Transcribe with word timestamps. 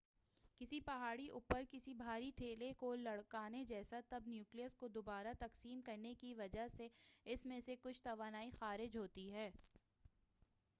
کسی 0.61 0.79
پہاڑی 0.81 1.27
اوپر 1.29 1.63
کسی 1.71 1.93
بھاری 1.93 2.31
ٹھیلے 2.35 2.71
کو 2.77 2.93
لڑھکانے 2.95 3.63
جیسا 3.65 3.99
تب 4.09 4.27
نیوکلئس 4.27 4.75
کو 4.75 4.87
دوبارہ 4.89 5.33
تقسیم 5.39 5.81
کرنے 5.81 6.13
کی 6.19 6.33
وجہ 6.33 6.67
سے 6.77 6.87
اس 7.25 7.45
میں 7.45 7.59
سے 7.61 7.75
کچھ 7.81 8.01
توانائی 8.03 8.51
خارج 8.51 8.97
ہوتی 8.97 9.31
ہے 9.33 9.49